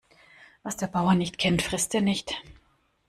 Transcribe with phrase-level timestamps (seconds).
[0.63, 2.35] Was der Bauer nicht kennt, frisst er nicht.